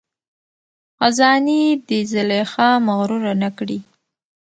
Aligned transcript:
خزانې 0.99 1.61
دي 1.87 1.99
زلیخا 2.11 2.69
مغروره 2.87 3.33
نه 3.43 3.49
کړي 3.57 3.79